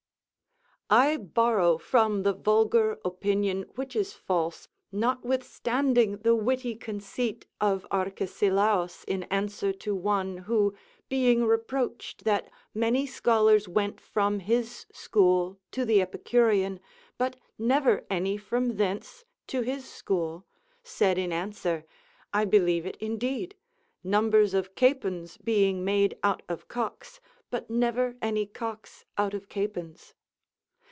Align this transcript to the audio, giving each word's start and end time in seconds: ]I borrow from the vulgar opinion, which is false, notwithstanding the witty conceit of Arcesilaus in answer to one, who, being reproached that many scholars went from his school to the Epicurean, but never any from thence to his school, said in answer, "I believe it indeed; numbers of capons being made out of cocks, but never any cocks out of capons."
]I 1.11 1.15
borrow 1.15 1.77
from 1.77 2.23
the 2.23 2.33
vulgar 2.33 2.99
opinion, 3.05 3.63
which 3.75 3.95
is 3.95 4.11
false, 4.11 4.67
notwithstanding 4.91 6.17
the 6.17 6.35
witty 6.35 6.75
conceit 6.75 7.45
of 7.61 7.87
Arcesilaus 7.91 9.05
in 9.05 9.23
answer 9.31 9.71
to 9.71 9.95
one, 9.95 10.39
who, 10.39 10.73
being 11.07 11.45
reproached 11.45 12.25
that 12.25 12.49
many 12.73 13.05
scholars 13.05 13.69
went 13.69 14.01
from 14.01 14.39
his 14.41 14.85
school 14.91 15.57
to 15.71 15.85
the 15.85 16.01
Epicurean, 16.01 16.81
but 17.17 17.37
never 17.57 18.05
any 18.09 18.35
from 18.35 18.75
thence 18.75 19.23
to 19.47 19.61
his 19.61 19.85
school, 19.89 20.45
said 20.83 21.17
in 21.17 21.31
answer, 21.31 21.85
"I 22.33 22.43
believe 22.43 22.85
it 22.85 22.97
indeed; 22.97 23.55
numbers 24.03 24.53
of 24.53 24.75
capons 24.75 25.37
being 25.37 25.85
made 25.85 26.17
out 26.21 26.41
of 26.49 26.67
cocks, 26.67 27.21
but 27.49 27.69
never 27.69 28.17
any 28.21 28.45
cocks 28.45 29.05
out 29.17 29.33
of 29.33 29.47
capons." 29.47 30.13